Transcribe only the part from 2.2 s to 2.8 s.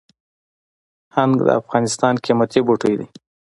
قیمتي